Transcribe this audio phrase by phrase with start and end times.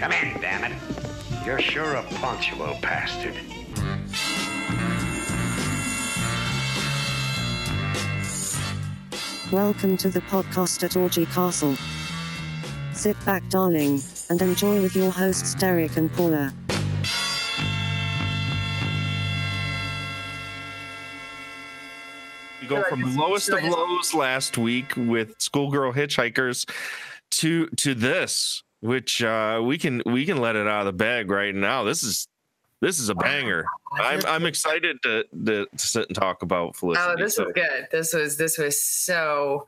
[0.00, 0.78] Come in, damn it.
[1.44, 3.34] You're sure a punctual bastard.
[9.52, 11.76] Welcome to the podcast at Orgy Castle.
[12.94, 14.00] Sit back, darling,
[14.30, 16.54] and enjoy with your hosts Derek and Paula.
[22.62, 26.66] We go from the lowest of lows last week with schoolgirl hitchhikers
[27.32, 31.30] to to this, which uh, we can we can let it out of the bag
[31.30, 31.84] right now.
[31.84, 32.28] This is
[32.80, 33.64] this is a banger.
[33.92, 37.06] I'm I'm excited to to, sit and talk about Felicity.
[37.08, 37.88] Oh, this so, was good.
[37.90, 39.66] This was this was so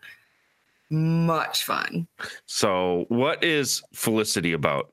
[0.91, 2.06] much fun.
[2.47, 4.91] so what is Felicity about?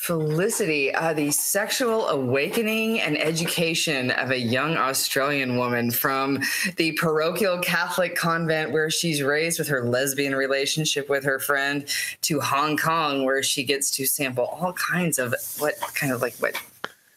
[0.00, 6.38] Felicity, uh, the sexual awakening and education of a young Australian woman from
[6.76, 11.86] the parochial Catholic convent where she's raised with her lesbian relationship with her friend
[12.22, 16.34] to Hong Kong, where she gets to sample all kinds of what kind of like
[16.36, 16.54] what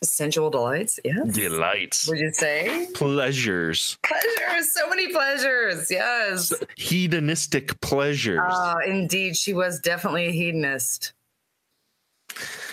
[0.03, 0.99] sensual delights.
[1.05, 1.33] Yes.
[1.33, 2.87] Delights, Would you say?
[2.93, 5.89] pleasures, Pleasures, so many pleasures.
[5.89, 6.51] Yes.
[6.75, 8.41] hedonistic pleasures.
[8.45, 11.13] Uh, indeed, she was definitely a hedonist.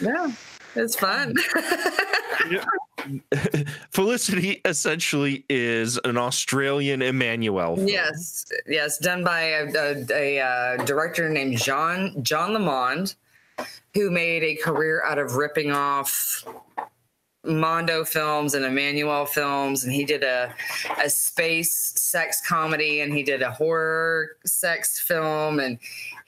[0.01, 0.33] Yeah,
[0.75, 1.35] it's fun.
[3.91, 7.77] Felicity essentially is an Australian Emmanuel.
[7.77, 7.89] film.
[7.89, 13.15] yes, yes, done by a, a, a uh, director named John John Lamond,
[13.95, 16.45] who made a career out of ripping off
[17.45, 20.55] Mondo films and Emmanuel films, and he did a
[21.03, 25.79] a space sex comedy, and he did a horror sex film, and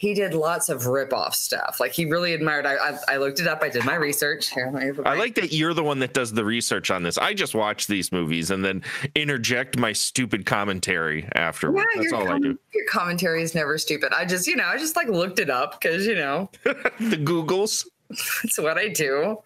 [0.03, 1.79] he did lots of rip off stuff.
[1.79, 2.67] Like he really admired.
[2.67, 3.63] I, I I looked it up.
[3.63, 4.51] I did my research.
[4.51, 7.05] Here, let me put I like that you're the one that does the research on
[7.05, 7.19] this.
[7.19, 8.83] I just watch these movies and then
[9.15, 11.87] interject my stupid commentary afterwards.
[11.95, 12.59] Yeah, That's all I do.
[12.75, 14.13] your commentary is never stupid.
[14.13, 17.87] I just, you know, I just like looked it up because, you know, The Googles.
[18.45, 19.39] it's what I do.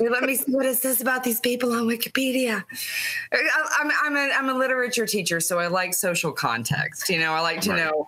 [0.00, 2.62] Let me see what it says about these people on Wikipedia.
[3.32, 7.08] I'm, I'm, a, I'm a literature teacher, so I like social context.
[7.08, 7.84] You know, I like to Right.
[7.86, 8.06] know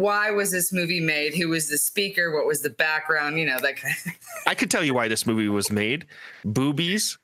[0.00, 1.34] why was this movie made?
[1.34, 2.32] Who was the speaker?
[2.34, 3.38] What was the background?
[3.38, 4.12] You know, that kind of
[4.46, 6.06] I could tell you why this movie was made.
[6.44, 7.18] Boobies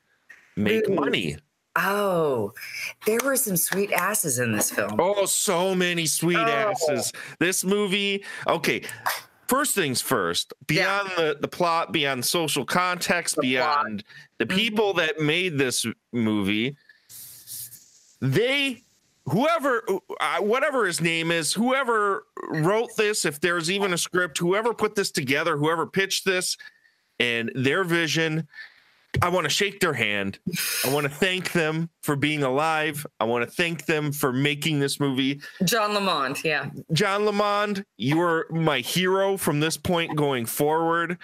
[0.55, 0.95] make Boobies.
[0.99, 1.37] money.
[1.79, 2.53] Oh,
[3.05, 4.95] there were some sweet asses in this film.
[4.99, 6.73] Oh, so many sweet Oh.
[6.73, 7.13] asses.
[7.39, 8.81] This movie, okay.
[9.47, 11.01] First things first, Yeah.
[11.03, 13.83] beyond the, the plot, beyond social context, The plot.
[13.85, 14.03] beyond
[14.39, 14.55] the Mhm.
[14.55, 16.75] people that made this movie,
[18.21, 18.83] they,
[19.25, 19.83] whoever,
[20.19, 24.95] uh, whatever his name is, whoever wrote this, if there's even a script, whoever put
[24.95, 26.57] this together, whoever pitched this,
[27.19, 28.47] and their vision,
[29.21, 30.39] I want to shake their hand.
[30.85, 33.05] I want to thank them for being alive.
[33.19, 35.41] I want to thank them for making this movie.
[35.63, 36.69] John Lamond, yeah.
[36.93, 41.17] John Lamond, you are my hero from this point going forward.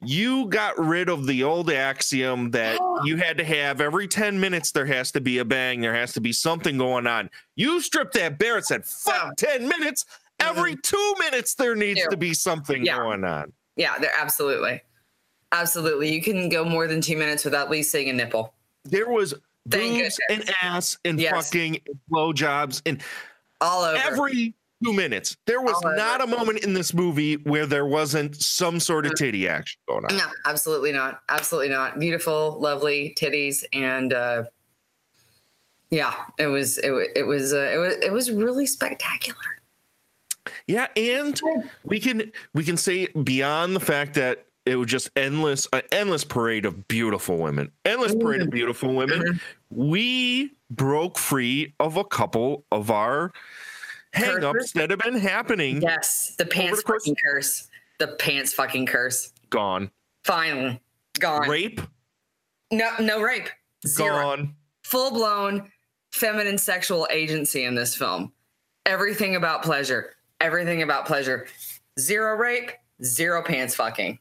[0.00, 4.70] You got rid of the old axiom that you had to have every 10 minutes,
[4.70, 7.30] there has to be a bang, there has to be something going on.
[7.56, 10.04] You stripped that bare and said, fuck 10 minutes.
[10.40, 10.80] Every mm-hmm.
[10.82, 12.98] two minutes, there needs to be something Yeah.
[12.98, 13.52] going on.
[13.76, 14.82] Yeah, they're absolutely.
[15.54, 16.12] Absolutely.
[16.12, 18.52] You can go more than two minutes without at least seeing a nipple.
[18.84, 19.34] There was
[19.70, 21.46] Thank boobs and ass and Yes.
[21.48, 21.78] fucking
[22.10, 23.00] blowjobs and
[23.60, 23.96] All over.
[23.96, 24.52] every
[24.84, 25.36] two minutes.
[25.46, 29.48] There was not a moment in this movie where there wasn't some sort of titty
[29.48, 30.16] action going on.
[30.16, 31.22] No, absolutely not.
[31.28, 31.98] Absolutely not.
[32.00, 34.44] Beautiful, lovely titties, and uh,
[35.90, 39.38] yeah, it was it, it was uh, it was it was really spectacular.
[40.66, 41.40] Yeah, and
[41.84, 46.24] we can we can say beyond the fact that it was just endless an endless
[46.24, 47.70] parade of beautiful women.
[47.84, 48.52] Endless parade of mm.
[48.52, 49.20] beautiful women.
[49.20, 49.90] Mm-hmm.
[49.90, 53.32] We broke free of a couple of our
[54.14, 55.82] hangups that have been happening.
[55.82, 57.68] Yes, the pants the fucking curse.
[57.98, 59.32] The pants fucking curse.
[59.50, 59.90] Gone.
[60.24, 60.80] Finally,
[61.18, 61.48] gone.
[61.48, 61.80] Rape
[62.70, 63.48] No, no rape.
[63.86, 64.08] Zero.
[64.08, 64.54] gone.
[64.84, 65.70] Full blown
[66.12, 68.32] feminine sexual agency in this film.
[68.86, 70.14] Everything about pleasure.
[70.40, 71.46] Everything about pleasure.
[71.98, 72.70] Zero rape.
[73.02, 74.18] Zero pants fucking.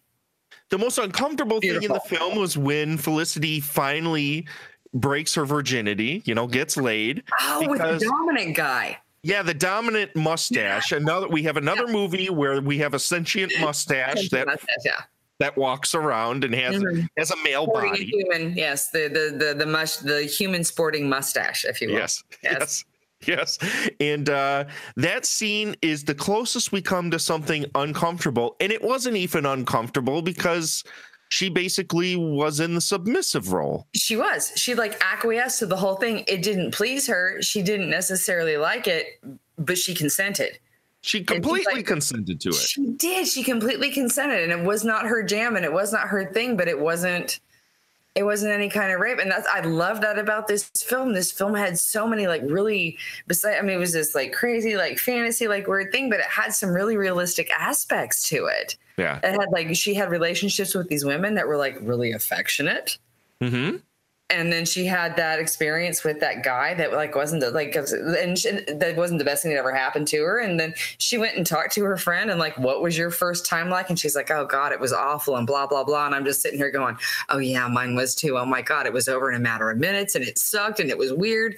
[0.74, 4.48] The most uncomfortable thing in the film was when Felicity finally
[4.96, 7.22] breaks her virginity, you know, gets laid.
[7.42, 8.98] Oh, with the dominant guy.
[9.22, 10.92] Yeah, the dominant mustache.
[10.92, 14.48] Another we have another movie where we have a sentient mustache that
[14.84, 15.02] yeah.
[15.38, 17.08] that walks around and has Mhm.
[17.20, 18.06] has a male Sporting a body.
[18.08, 21.98] human, yes, the the the the mush, the human sporting mustache, if you will.
[21.98, 22.24] Yes.
[22.44, 22.58] Yes.
[22.60, 22.86] Yes.
[23.28, 23.58] Yes.
[24.00, 24.66] And uh
[24.96, 28.56] that scene is the closest we come to something uncomfortable.
[28.60, 30.84] And it wasn't even uncomfortable because
[31.30, 33.88] she basically was in the submissive role.
[33.96, 34.52] She was.
[34.56, 36.24] She like acquiesced to the whole thing.
[36.28, 37.42] It didn't please her.
[37.42, 39.20] She didn't necessarily like it,
[39.58, 40.60] but she consented.
[41.02, 42.56] She completely like- consented to it.
[42.56, 43.28] She did.
[43.28, 46.56] She completely consented, and it was not her jam, and it was not her thing.
[46.56, 47.40] But it wasn't.
[48.16, 51.14] It wasn't any kind of rape, and that's I love that about this film.
[51.14, 52.98] This film had so many like really.
[53.28, 56.26] Beside, I mean, it was this like crazy like fantasy like weird thing, but it
[56.26, 58.78] had some really realistic aspects to it.
[58.98, 59.18] Yeah.
[59.24, 62.98] It had like she had relationships with these women that were like really affectionate.
[63.42, 63.78] hmm
[64.30, 68.38] and then she had that experience with that guy that like wasn't the, like and
[68.38, 70.40] she, that wasn't the best thing that ever happened to her.
[70.40, 73.46] And then she went and talked to her friend and like what was your first
[73.46, 73.90] time like?
[73.90, 76.06] And she's like oh god it was awful and blah blah blah.
[76.06, 76.98] And i'm just sitting here going
[77.30, 78.38] oh yeah mine was too.
[78.38, 80.90] Oh my god it was over in a matter of minutes and it sucked and
[80.90, 81.58] it was weird.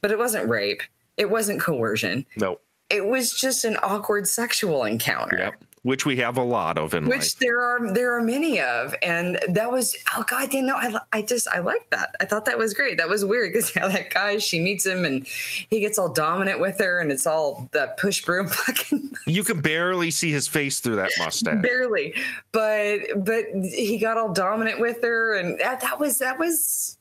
[0.00, 0.82] But it wasn't rape.
[1.18, 2.24] It wasn't coercion.
[2.36, 2.60] No.
[2.88, 5.36] it was just an awkward sexual encounter.
[5.38, 5.64] Yep.
[5.82, 7.38] Which we have a lot of in which life.
[7.38, 11.22] there are there are many of and that was oh god you know i, I
[11.22, 12.14] just i like that.
[12.20, 12.98] I thought that was great.
[12.98, 16.60] That was weird because yeah, that guy she meets him and he gets all dominant
[16.60, 20.80] with her and it's all the push broom fucking You can barely see his face
[20.80, 21.62] through that mustache.
[21.62, 22.14] barely.
[22.52, 26.98] But but he got all dominant with her and that, that was that was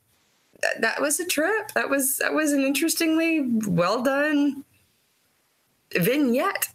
[0.62, 1.74] that, that was a trip.
[1.76, 4.64] That was that was an interestingly well done
[5.94, 6.70] vignette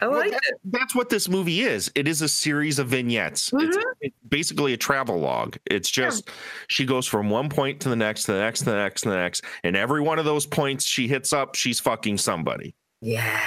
[0.00, 1.90] i Well, that- it that's what this movie is.
[1.94, 3.50] It is a series of vignettes.
[3.52, 3.88] It's, mm-hmm.
[4.00, 5.56] it's basically a travel log.
[5.66, 6.28] It's just
[6.68, 9.08] she goes from one point to the next, to the next, to the next, to
[9.10, 13.40] the next, and every one of those points she hits up, she's fucking somebody yeah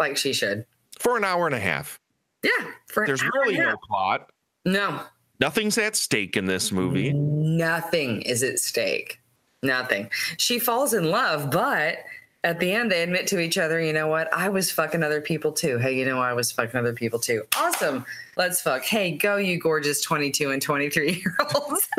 [0.00, 0.64] like she should
[0.98, 2.00] for an hour and a half.
[2.42, 2.50] Yeah,
[2.88, 3.80] for an There's hour really and no half.
[3.88, 4.30] plot.
[4.64, 5.00] no,
[5.40, 7.12] Nothing's at stake in this movie.
[7.12, 9.20] nothing is at stake.
[9.62, 10.10] Nothing.
[10.36, 11.98] She falls in love, but
[12.44, 14.32] at the end they admit to each other, you know what?
[14.32, 15.78] I was fucking other people too.
[15.78, 17.42] Hey, you know I was fucking other people too.
[17.56, 18.04] Awesome.
[18.36, 18.84] Let's fuck.
[18.84, 21.88] Hey, go you gorgeous 22 and 23 year olds.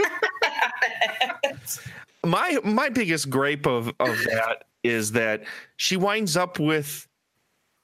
[2.25, 5.43] My my biggest gripe of of that is that
[5.77, 7.07] she winds up with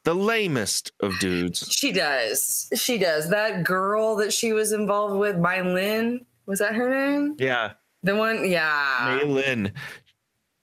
[0.04, 1.66] the lamest of dudes.
[1.72, 2.70] she does.
[2.76, 3.30] She does.
[3.30, 7.36] That girl that she was involved with, Mylin, was that her name?
[7.40, 7.72] Yeah,
[8.04, 9.18] The one, yeah.
[9.24, 9.72] May Lynn,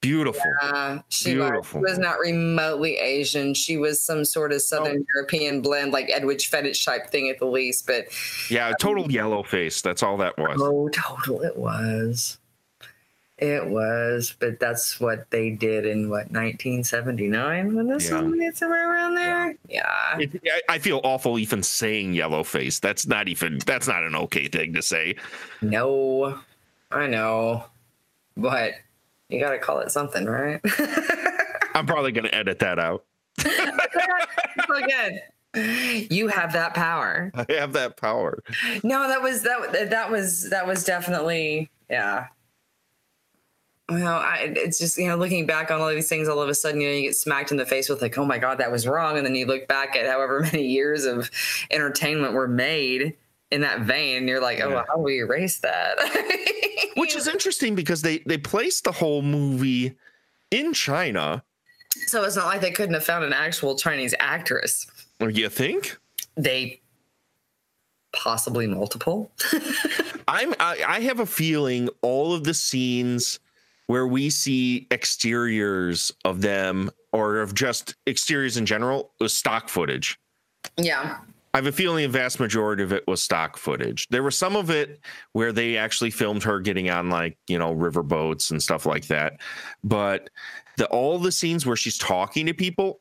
[0.02, 0.43] beautiful.
[0.60, 1.81] Uh, she was, Beautiful.
[1.81, 3.54] was not remotely Asian.
[3.54, 7.46] She was some sort of Southern European blend, like Edwidge fetish type thing at the
[7.46, 7.87] least.
[7.87, 8.08] But
[8.50, 9.81] Yeah, total yellow face.
[9.81, 10.60] That's all that was.
[10.60, 12.38] oh, total it was.
[13.38, 18.20] It was, but that's what they did in what 1979 when this Yeah.
[18.20, 19.56] was made somewhere around there.
[19.69, 20.31] Yeah, It,
[20.69, 22.78] I, I feel awful even saying yellow face.
[22.78, 23.58] That's not even.
[23.66, 25.16] That's not an okay thing to say.
[25.60, 26.38] no,
[26.93, 27.64] I know,
[28.37, 28.75] but
[29.32, 30.61] you got to call it something, right?
[31.75, 33.05] I'm probably gonna edit that out.
[33.38, 33.50] so
[34.87, 36.08] good.
[36.11, 37.31] You have that power.
[37.34, 38.43] I have that power.
[38.82, 42.26] No, that was that that was that was definitely yeah.
[43.88, 46.55] Well, I, it's just you know looking back on all these things, all of a
[46.55, 48.73] sudden you know you get smacked in the face with like, oh my god, that
[48.73, 51.31] was wrong, and then you look back at however many years of
[51.70, 53.17] entertainment were made
[53.52, 54.84] in that vein, you're like, oh, Yeah.
[54.88, 55.94] how do we erase that?
[56.96, 59.94] Which is interesting because they they placed the whole movie
[60.50, 61.43] in China.
[62.06, 64.87] so it's not like they couldn't have found an actual Chinese actress.
[65.20, 65.96] You think?
[66.37, 66.81] They
[68.12, 69.31] possibly multiple.
[70.28, 73.38] I'm I, I have a feeling all of the scenes
[73.87, 80.19] where we see exteriors of them or of just exteriors in general was stock footage.
[80.76, 81.19] yeah,
[81.54, 84.09] I have a feeling the vast majority of it was stock footage.
[84.09, 85.00] There was some of it
[85.32, 89.06] where they actually filmed her getting on like, you know, river boats and stuff like
[89.09, 89.35] that.
[89.85, 90.30] But
[90.78, 93.00] the all the scenes where she's talking to people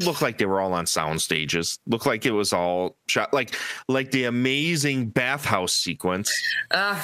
[0.00, 1.78] look like they were all on sound stages.
[1.86, 3.56] Look like it was all shot like
[3.88, 6.32] like the amazing bathhouse sequence.
[6.72, 7.00] uh,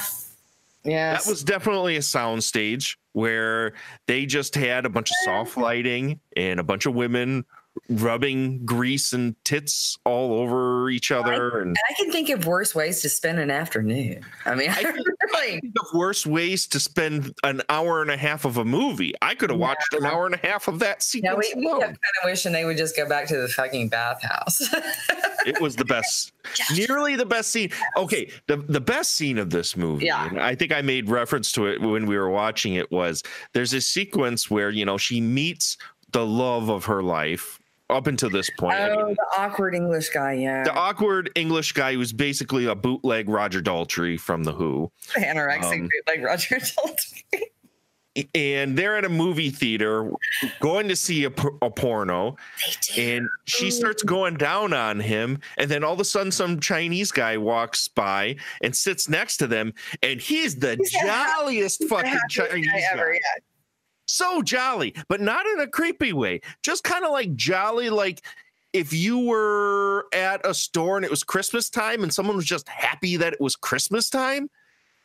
[0.85, 3.73] yeah, That was definitely a sound stage where
[4.07, 7.45] they just had a bunch of soft lighting and a bunch of women
[7.89, 13.01] rubbing grease and tits all over each other and I can think of worse ways
[13.03, 14.25] to spend an afternoon.
[14.45, 18.45] I mean, I really, think of worse ways to spend an hour and a half
[18.45, 19.15] of a movie.
[19.23, 21.81] I could have watched an hour and a half of that sequence we, we kept
[21.81, 24.63] kind of wishing they would just go back to the fucking bathhouse.
[25.47, 26.33] It was the best,
[26.75, 27.69] nearly the best scene.
[27.99, 30.07] Okay, the the best scene of this movie.
[30.07, 30.31] Yeah.
[30.39, 32.91] I think I made reference to it when we were watching it.
[32.91, 33.23] Was
[33.53, 35.77] there's a sequence where you know she meets
[36.13, 37.59] the love of her life
[37.95, 38.75] up until this point.
[38.75, 42.75] I mean, oh, the awkward English guy, yeah, the awkward English guy who's basically a
[42.75, 44.91] bootleg Roger Daltrey from the Who.
[45.17, 47.41] anorexic um, like Roger Daltrey.
[48.35, 50.09] and they're at a movie theater
[50.61, 51.33] going to see a,
[51.63, 52.37] a porno
[52.97, 57.11] and she starts going down on him and then all of a sudden some chinese
[57.11, 59.73] guy walks by and sits next to them
[60.05, 62.87] and he's the He's jolliest fucking chinese guy guy.
[62.93, 63.21] ever, yeah.
[64.07, 66.41] So jolly, but not in a creepy way.
[66.63, 68.25] Just kind of like jolly, like
[68.73, 72.69] if you were at a store and it was Christmas time and someone was just
[72.69, 74.51] happy that it was Christmas time.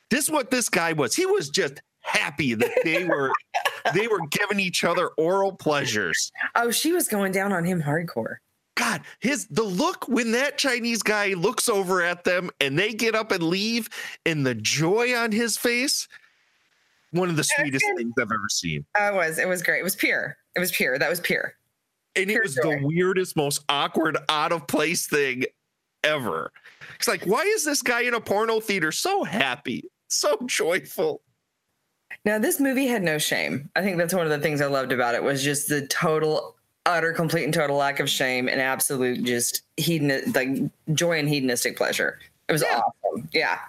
[0.10, 1.15] This is what this guy was.
[1.15, 3.32] He was just happy that they were
[3.94, 6.32] they were giving each other oral pleasures.
[6.56, 8.38] Oh, she was going down on him hardcore.
[8.75, 13.13] God, his the look when that Chinese guy looks over at them and they get
[13.13, 13.89] up and leave
[14.25, 16.08] and the joy on his face,
[17.11, 18.85] one of the sweetest things I've ever seen.
[18.97, 19.39] It was.
[19.39, 19.79] It was great.
[19.79, 20.37] It was pure.
[20.55, 20.97] It was pure.
[20.99, 21.53] That was pure.
[22.15, 22.79] And it was joy.
[22.79, 25.45] the weirdest, most awkward, out of place thing
[26.03, 26.51] ever.
[26.95, 31.21] It's like, why is this guy in a porno theater so happy, so joyful?
[32.25, 33.69] Now, this movie had no shame.
[33.75, 36.55] I think that's one of the things I loved about it was just the total,
[36.85, 41.77] utter, complete, and total lack of shame and absolute just hedon, like joy and hedonistic
[41.77, 42.19] pleasure.
[42.47, 42.81] It was Yeah.
[43.05, 43.29] awesome.
[43.31, 43.59] Yeah.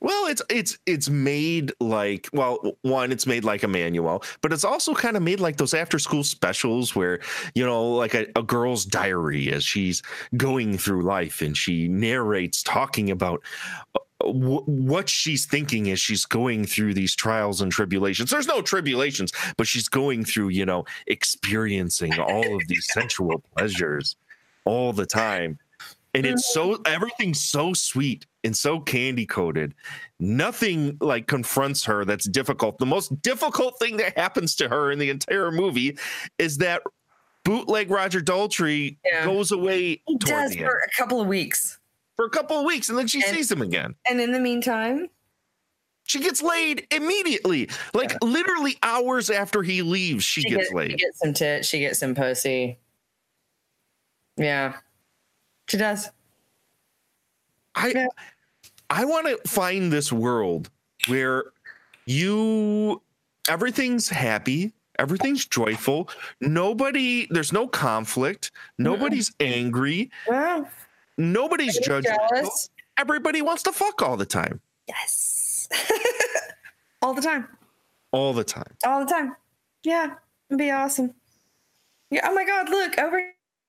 [0.00, 4.94] Well, it's it's it's made like well, one, it's made like Emmanuel, but it's also
[4.94, 7.18] kind of made like those after school specials where
[7.54, 10.02] you know, like a, a girl's diary as she's
[10.36, 13.42] going through life and she narrates talking about
[13.96, 18.30] uh, w- what she's thinking as she's going through these trials and tribulations.
[18.30, 24.14] There's no tribulations, but she's going through, you know, experiencing all of these sensual pleasures
[24.64, 25.58] all the time.
[26.14, 26.74] And it's mm-hmm.
[26.74, 29.74] so everything's so sweet and so candy coated.
[30.18, 32.78] Nothing like confronts her that's difficult.
[32.78, 35.98] The most difficult thing that happens to her in the entire movie
[36.38, 36.82] is that
[37.44, 39.24] bootleg Roger Daltrey Yeah.
[39.26, 41.78] goes away He does the end for a couple of weeks.
[42.16, 43.94] for a couple of weeks and then she And- sees him again.
[44.08, 45.08] And in the meantime,
[46.04, 47.68] She gets laid immediately.
[47.92, 50.90] Like literally hours after he leaves, she, she, gets get- laid.
[50.92, 52.78] she gets some tit, she gets some pussy.
[54.38, 54.76] Yeah.
[55.68, 56.10] She does.
[57.74, 58.08] I Yeah.
[58.90, 60.70] I want to find this world
[61.08, 61.44] where
[62.06, 63.02] you
[63.48, 66.08] everything's happy, everything's joyful,
[66.40, 68.84] nobody there's no conflict, mm-hmm.
[68.84, 70.68] nobody's angry, Well,
[71.18, 72.70] nobody's jealous.
[72.98, 74.60] Everybody wants to fuck all the time.
[74.88, 75.68] Yes.
[77.02, 77.46] All the time.
[78.10, 78.74] All the time.
[78.84, 79.36] All the time.
[79.84, 80.14] Yeah.
[80.50, 81.14] It'd be awesome.
[82.10, 82.22] Yeah.
[82.24, 82.68] Oh my God.
[82.68, 83.22] Look over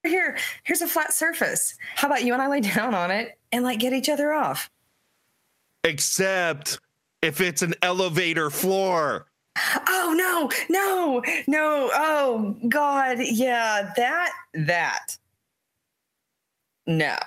[0.04, 0.38] here.
[0.64, 1.76] Here's a flat surface.
[1.96, 4.70] How about you and I lay down on it and like get each other off?
[5.84, 6.80] Except
[7.22, 9.28] if it's an elevator floor.
[9.88, 11.90] Oh no, no, no.
[11.94, 13.18] Oh God.
[13.20, 13.94] Yeah.
[13.96, 15.18] That, that.
[16.88, 17.18] No.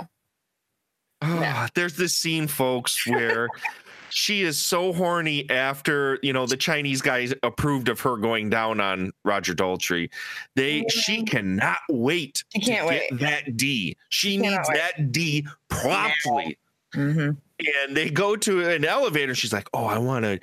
[1.20, 3.48] Ah, there's this scene, folks, where
[4.14, 8.78] she is so horny after you know the Chinese guys approved of her going down
[8.78, 10.10] on Roger Daltrey.
[10.54, 13.10] They she cannot wait She can't to wait.
[13.10, 13.96] get that D.
[14.10, 16.58] She needs that D promptly.
[16.94, 17.30] Mm-hmm.
[17.86, 19.34] And they go to an elevator.
[19.34, 20.38] She's like, "Oh, I want to.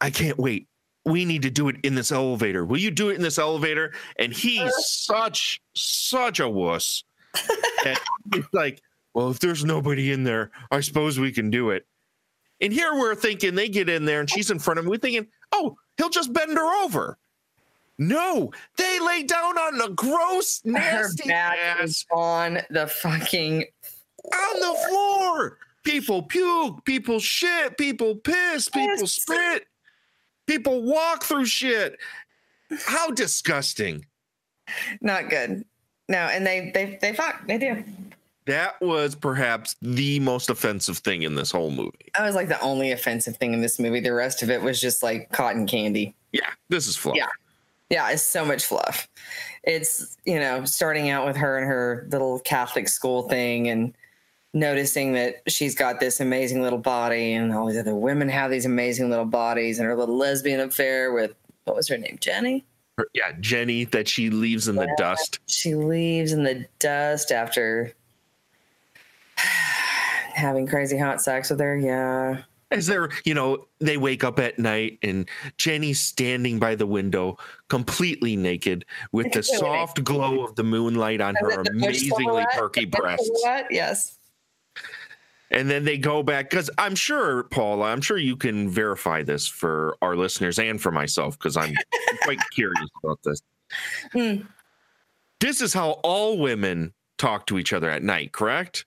[0.00, 0.68] I can't wait.
[1.04, 2.64] We need to do it in this elevator.
[2.64, 7.02] Will you do it in this elevator?" And he's such such a wuss.
[7.84, 7.98] and
[8.34, 8.80] it's like,
[9.14, 11.86] well, if there's nobody in there, I suppose we can do it.
[12.60, 14.90] And here we're thinking they get in there and she's in front of him.
[14.90, 17.16] We're thinking, oh, he'll just bend her over.
[17.98, 23.64] No, they lay down on the gross, Her nasty back ass is on the fucking.
[24.32, 25.58] on the floor.
[25.84, 29.12] People puke, people shit, people piss, people Yes.
[29.12, 29.66] spit,
[30.46, 31.98] people walk through shit.
[32.86, 34.06] How disgusting.
[35.00, 35.64] Not good.
[36.08, 37.46] No, and they they they fuck.
[37.46, 37.84] They do.
[38.46, 42.10] That was perhaps the most offensive thing in this whole movie.
[42.16, 44.00] That was like the only offensive thing in this movie.
[44.00, 46.14] The rest of it was just like cotton candy.
[46.32, 47.16] Yeah, this is fluff.
[47.16, 47.28] Yeah.
[47.90, 49.08] Yeah, it's so much fluff.
[49.64, 53.92] It's, you know, starting out with her and her little Catholic school thing and
[54.54, 58.64] noticing that she's got this amazing little body and all these other women have these
[58.64, 62.16] amazing little bodies and her little lesbian affair with what was her name?
[62.20, 62.64] Jenny?
[62.96, 65.40] Her- yeah, Jenny that she leaves in the dust.
[65.46, 67.92] She leaves in the dust after
[70.34, 71.76] having crazy hot sex with her.
[71.76, 72.42] Yeah.
[72.72, 77.36] As they're, you know, they wake up at night and Jenny's standing by the window,
[77.68, 83.44] completely naked, with the soft glow of the moonlight on her amazingly perky breasts.
[83.70, 84.18] Yes.
[85.50, 89.48] And then they go back because I'm sure, Paula, I'm sure you can verify this
[89.48, 91.74] for our listeners and for myself because I'm
[92.22, 93.42] quite curious about this.
[94.12, 94.46] Hmm.
[95.40, 98.84] This is how all women talk to each other at night, correct?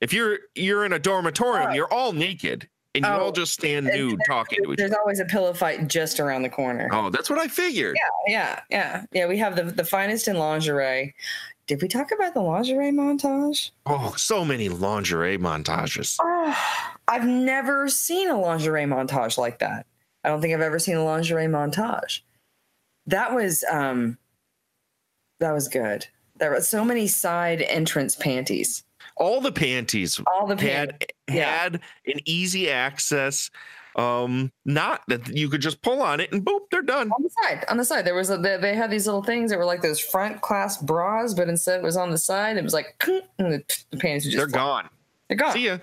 [0.00, 1.72] If you're you're in a dormitorium, Oh.
[1.72, 3.24] you're all naked and you Oh.
[3.24, 5.00] all just stand And nude talking to each There's other.
[5.00, 6.88] always a pillow fight just around the corner.
[6.92, 7.96] Oh, that's what I figured.
[8.26, 9.26] Yeah, yeah, yeah.
[9.26, 11.14] We have the the finest in lingerie.
[11.66, 13.70] Did we talk about the lingerie montage?
[13.86, 16.16] Oh, so many lingerie montages.
[16.20, 16.56] Oh,
[17.08, 19.84] I've never seen a lingerie montage like that.
[20.22, 22.20] I don't think I've ever seen a lingerie montage.
[23.08, 24.18] that was um
[25.40, 26.06] that was good.
[26.36, 28.82] There were so many side entrance panties.
[29.16, 31.62] All the panties All the had yeah.
[31.62, 31.74] had
[32.06, 33.50] an easy access.
[33.96, 37.10] Um, not that you could just pull on it and boop, they're done.
[37.10, 37.64] on the side.
[37.70, 39.80] On the side, there was a, they, they had these little things that were like
[39.80, 42.58] those front class bras, but instead it was on the side.
[42.58, 44.90] It was like and the, the panties just They're gone.
[45.28, 45.52] They're gone.
[45.52, 45.78] See ya.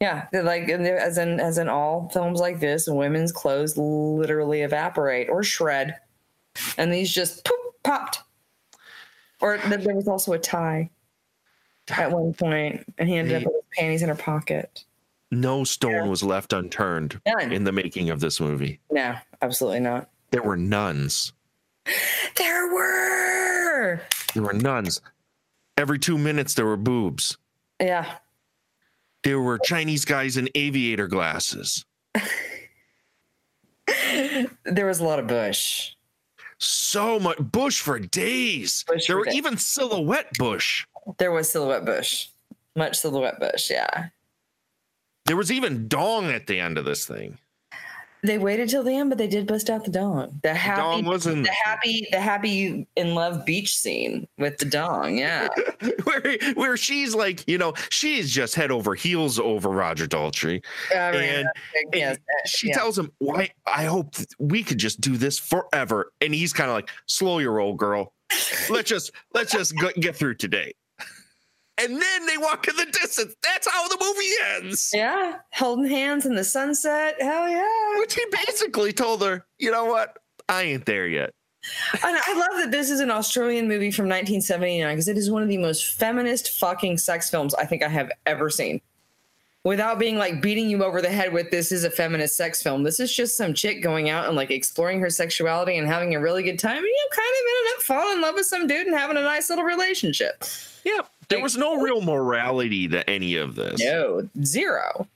[0.00, 5.30] Yeah, they're like as in as in all films like this, women's clothes literally evaporate
[5.30, 5.96] or shred,
[6.76, 8.18] and these just poop popped.
[9.40, 10.90] Or there was also a tie
[11.90, 14.84] at one point, and he ended up with his panties in her pocket.
[15.30, 16.04] No stone Yeah.
[16.06, 17.52] was left unturned None.
[17.52, 18.80] in the making of this movie.
[18.90, 20.10] No, absolutely not.
[20.30, 21.32] There were nuns.
[22.36, 24.00] There were.
[24.34, 25.00] There were nuns.
[25.78, 27.38] Every two minutes, there were boobs.
[27.80, 28.18] Yeah,
[29.24, 31.84] There were Chinese guys in aviator glasses.
[34.64, 35.92] there was a lot of bush.
[36.58, 38.84] So much bush for days.
[38.86, 39.34] Bush there for were days.
[39.34, 40.86] even silhouette bush.
[41.18, 42.28] There was silhouette bush,
[42.76, 43.70] much silhouette bush.
[43.70, 44.08] Yeah,
[45.26, 47.38] There was even dong at the end of this thing.
[48.24, 50.38] they waited till the end, but they did bust out the dong.
[50.44, 54.64] The happy, dong was in the happy, the happy in love beach scene with the
[54.64, 55.18] dong.
[55.18, 55.48] Yeah,
[56.04, 60.62] where where she's like, you know, she's just head over heels over Roger Daltrey.
[60.94, 61.46] Mean,
[61.92, 62.16] And- uh,
[62.46, 62.74] She yeah.
[62.78, 63.50] tells him, "Why?
[63.66, 67.52] I hope we could just do this forever." And he's kind of like, "Slow your
[67.54, 68.12] roll, girl.
[68.70, 70.74] Let's just let's just go- get through today."
[71.78, 73.34] And then they walk in the distance.
[73.42, 74.90] That's how the movie ends.
[74.94, 77.16] yeah, holding hands in the sunset.
[77.20, 77.98] Hell yeah!
[77.98, 80.18] Which he basically told her, "You know what?
[80.48, 81.32] I ain't there yet."
[81.92, 85.42] And I love that this is an Australian movie from 1979 because it is one
[85.42, 88.80] of the most feminist fucking sex films I think I have ever seen.
[89.64, 92.82] Without being like beating you over the head with this is a feminist sex film.
[92.82, 96.20] This is just some chick going out and like exploring her sexuality and having a
[96.20, 96.78] really good time.
[96.78, 99.16] And you know, kind of ended up falling in love with some dude and having
[99.16, 100.42] a nice little relationship.
[100.84, 103.80] Yeah, there was no real morality to any of this.
[103.82, 105.06] No, zero.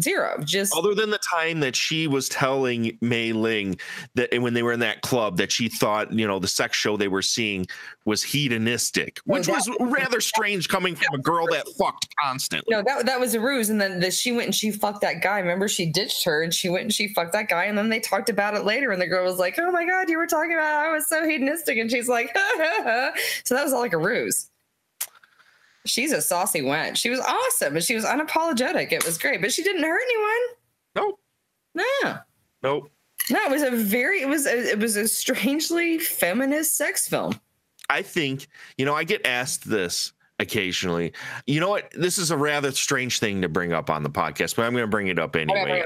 [0.00, 0.40] Zero.
[0.44, 3.76] Just other than the time that she was telling Mei Ling
[4.14, 6.96] that when they were in that club that she thought you know the sex show
[6.96, 7.66] they were seeing
[8.04, 12.72] was hedonistic, which that- was rather strange coming from a girl that fucked constantly.
[12.72, 15.22] No, that that was a ruse, and then the, she went and she fucked that
[15.22, 15.40] guy.
[15.40, 17.98] Remember, she ditched her and she went and she fucked that guy, and then they
[17.98, 18.92] talked about it later.
[18.92, 21.28] And the girl was like, "Oh my god, you were talking about I was so
[21.28, 22.28] hedonistic," and she's like,
[23.44, 24.49] "So that was all like a ruse."
[25.86, 26.96] She's a saucy wench.
[26.96, 28.92] She was awesome, and she was unapologetic.
[28.92, 30.56] It was great, but she didn't hurt anyone.
[30.96, 31.20] Nope,
[31.74, 32.18] No,
[32.62, 32.90] nope.
[33.30, 37.38] no, it was a very, it was, a, it was a strangely feminist sex film.
[37.88, 38.46] I think
[38.78, 41.12] you know I get asked this occasionally.
[41.46, 41.90] You know what?
[41.92, 44.84] This is a rather strange thing to bring up on the podcast, but I'm going
[44.84, 45.82] to bring it up anyway.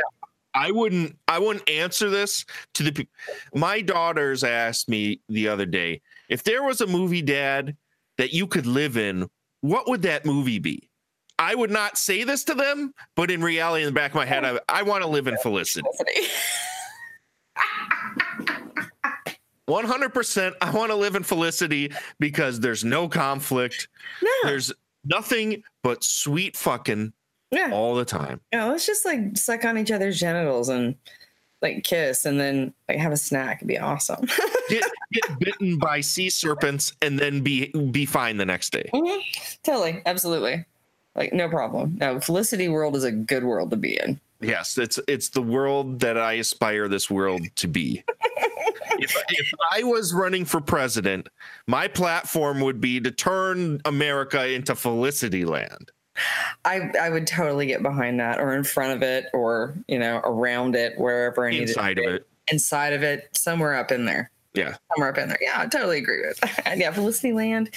[0.55, 3.13] I wouldn't I wouldn't answer this to the people.
[3.55, 7.77] My daughters asked me the other day if there was a movie dad
[8.19, 9.29] that you could live in,
[9.65, 10.91] what would that movie be?
[11.39, 14.27] I would not say this to them, but in reality, in the back of my
[14.27, 15.89] head, I, I want to live in Felicity.
[19.67, 20.53] 100%.
[20.61, 23.89] I want to live in Felicity because there's no conflict.
[24.23, 24.71] No, There's
[25.03, 27.15] nothing but sweet fucking
[27.51, 27.71] yeah.
[27.73, 28.43] all the time.
[28.53, 30.95] Yeah, let's just like suck on each other's genitals and
[31.65, 33.57] like kiss and then like have a snack.
[33.57, 34.29] It'd be awesome.
[34.69, 38.89] Get, get bitten by sea serpents and then be be fine the next day.
[38.95, 39.21] Mhm.
[39.63, 40.65] Totally, absolutely.
[41.15, 41.99] Like no problem.
[42.01, 44.19] No, Felicity World is a good world to be in.
[44.41, 48.03] Yes, it's it's the world that I aspire this world to be.
[48.99, 51.29] if, if I was running for president,
[51.67, 55.91] my platform would be to turn America into Felicity Land.
[56.65, 60.21] I I would totally get behind that, or in front of it, or you know
[60.25, 64.31] around it, wherever I need Inside of it, inside of it, somewhere up in there,
[64.55, 64.77] yeah.
[64.93, 65.39] somewhere up in there.
[65.41, 66.39] Yeah, I totally agree with.
[66.65, 66.79] That.
[66.79, 67.71] yeah, Felicity Land.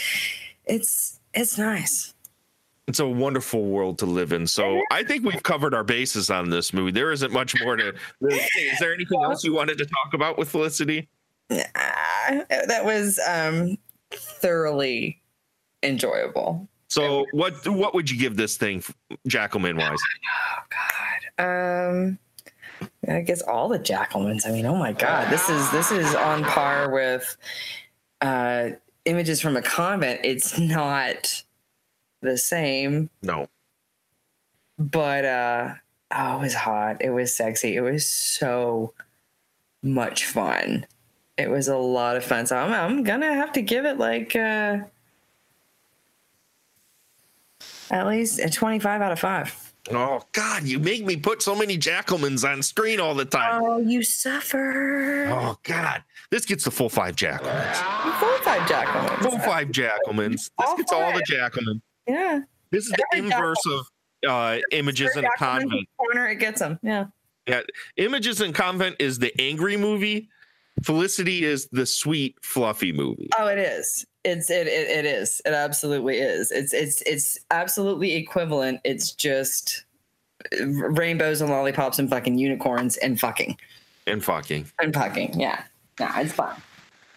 [0.65, 2.13] It's it's nice.
[2.87, 4.47] It's a wonderful world to live in.
[4.47, 6.91] So I think we've covered our bases on this movie.
[6.91, 7.93] There isn't much more to.
[8.21, 11.09] Is there anything else you wanted to talk about with Felicity?
[11.51, 13.77] Ah, that was um
[14.11, 15.21] thoroughly
[15.83, 16.67] enjoyable.
[16.89, 18.83] So what what would you give this thing,
[19.27, 19.99] Jackalman wise?
[20.59, 20.63] Oh
[21.37, 21.89] God.
[21.89, 22.19] Um
[23.07, 24.45] I guess all the Jackalmans.
[24.47, 25.31] I mean, oh my God.
[25.31, 27.37] This is this is on par with
[28.21, 28.69] uh
[29.05, 30.21] images from a convent.
[30.23, 31.43] It's not
[32.21, 33.47] the same, No.
[34.77, 35.73] but uh
[36.11, 37.01] oh, it was hot.
[37.01, 37.75] It was sexy.
[37.75, 38.93] It was so
[39.83, 40.85] much fun.
[41.37, 42.45] It was a lot of fun.
[42.47, 44.79] So I'm I'm gonna have to give it like uh
[47.91, 49.73] at least a 25 out of 5.
[49.91, 53.61] Oh God, you make me put so many Jackalmans on screen all the time.
[53.63, 55.27] Oh, you suffer.
[55.31, 58.19] Oh God, this gets the full five Jackalmans.
[58.19, 59.19] Four or five Jackalmans.
[59.19, 60.31] Full five Jackalmans.
[60.31, 61.51] This All gets all the five.
[61.53, 61.81] Jackalmans.
[62.05, 62.39] Yeah.
[62.71, 63.87] This is the Every inverse of
[64.27, 65.87] uh, images in a convent.
[65.97, 66.79] corner, it gets them.
[66.83, 67.05] Yeah.
[67.47, 67.61] Yeah,
[67.95, 70.27] images in convent is the angry movie.
[70.83, 73.29] Felicity is the sweet, fluffy movie.
[73.39, 74.05] Oh, it is.
[74.27, 75.41] It's it, it it is.
[75.45, 76.51] It absolutely is.
[76.51, 78.81] It's it's it's absolutely equivalent.
[78.83, 79.85] It's just
[80.61, 83.57] rainbows and lollipops and fucking unicorns and fucking
[84.05, 84.67] And fucking.
[84.79, 85.39] and fucking.
[85.39, 85.63] Yeah.
[85.99, 86.55] No, it's fun.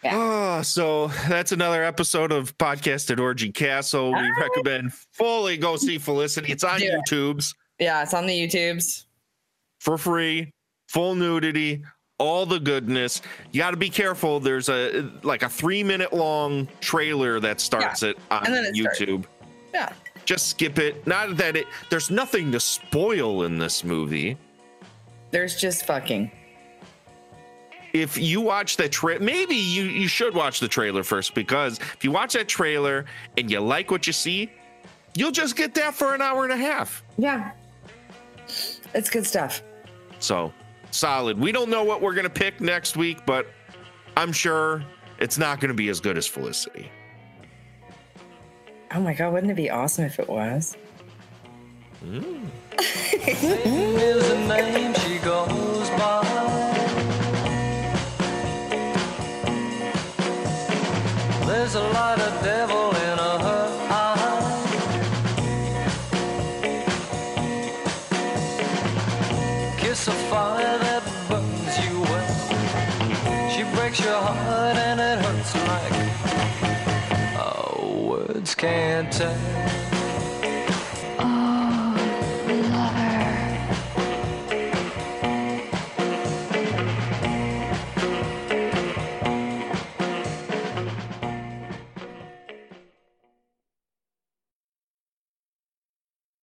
[0.03, 0.13] Yeah.
[0.15, 4.13] Oh, so that's another episode of Podcast at Orgy Castle.
[4.15, 6.53] We recommend fully go see Felicity.
[6.53, 6.81] It's on.
[6.81, 9.05] YouTube's Yeah, it's on the YouTubes.
[9.81, 10.53] for free,
[10.89, 11.83] full nudity,
[12.21, 13.23] all the goodness.
[13.51, 14.39] You got to be careful.
[14.39, 19.01] There's a like a three minute long trailer that starts it on it starts.
[19.01, 19.25] YouTube.
[19.75, 19.93] Yeah.
[20.25, 21.05] Just skip it.
[21.07, 21.67] Not that it.
[21.89, 24.37] There's nothing to spoil in this movie.
[25.33, 26.31] There's just fucking.
[27.93, 32.05] if you watch the tra- maybe you you should watch the trailer first because if
[32.05, 33.05] you watch that trailer
[33.37, 34.49] and you like what you see
[35.17, 37.51] you'll just get that for an hour and a half Yeah.
[38.95, 39.63] It's good stuff.
[40.21, 40.53] so
[40.91, 43.47] solid we don't know what we're gonna pick next week but
[44.17, 44.83] i'm sure
[45.19, 46.91] it's not gonna be as good as felicity
[48.93, 50.77] Oh my god, wouldn't it be awesome if it was?
[52.03, 53.41] is
[54.29, 56.27] the name she goes by.
[61.47, 62.80] There's a lot of devil
[73.91, 75.93] breaks your heart and it hurts like
[77.41, 79.80] oh, words can't tell.